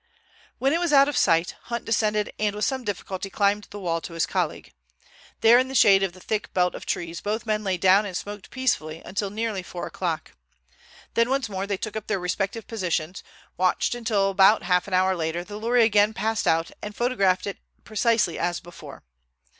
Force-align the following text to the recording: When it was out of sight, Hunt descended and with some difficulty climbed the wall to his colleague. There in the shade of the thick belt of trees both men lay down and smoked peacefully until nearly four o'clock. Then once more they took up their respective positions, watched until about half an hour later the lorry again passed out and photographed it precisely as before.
When 0.57 0.73
it 0.73 0.79
was 0.79 0.91
out 0.91 1.07
of 1.07 1.15
sight, 1.15 1.53
Hunt 1.65 1.85
descended 1.85 2.33
and 2.39 2.55
with 2.55 2.65
some 2.65 2.83
difficulty 2.83 3.29
climbed 3.29 3.65
the 3.69 3.79
wall 3.79 4.01
to 4.01 4.13
his 4.13 4.25
colleague. 4.25 4.73
There 5.41 5.59
in 5.59 5.67
the 5.67 5.75
shade 5.75 6.01
of 6.01 6.13
the 6.13 6.19
thick 6.19 6.51
belt 6.55 6.73
of 6.73 6.87
trees 6.87 7.21
both 7.21 7.45
men 7.45 7.63
lay 7.63 7.77
down 7.77 8.07
and 8.07 8.17
smoked 8.17 8.49
peacefully 8.49 9.03
until 9.05 9.29
nearly 9.29 9.61
four 9.61 9.85
o'clock. 9.85 10.31
Then 11.13 11.29
once 11.29 11.49
more 11.49 11.67
they 11.67 11.77
took 11.77 11.95
up 11.95 12.07
their 12.07 12.17
respective 12.19 12.65
positions, 12.65 13.21
watched 13.57 13.93
until 13.93 14.31
about 14.31 14.63
half 14.63 14.87
an 14.87 14.95
hour 14.95 15.15
later 15.15 15.43
the 15.43 15.59
lorry 15.59 15.83
again 15.83 16.15
passed 16.15 16.47
out 16.47 16.71
and 16.81 16.95
photographed 16.95 17.45
it 17.45 17.59
precisely 17.83 18.39
as 18.39 18.59
before. 18.59 19.03